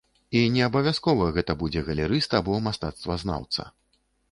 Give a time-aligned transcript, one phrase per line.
[0.37, 3.71] І неабавязкова гэта будзе галерыст або мастацтвазнаўца.